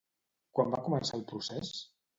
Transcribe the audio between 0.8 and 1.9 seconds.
començar el procés?